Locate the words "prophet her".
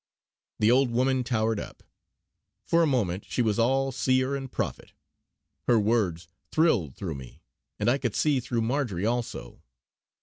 4.51-5.79